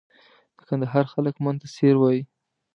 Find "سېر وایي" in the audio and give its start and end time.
1.75-2.21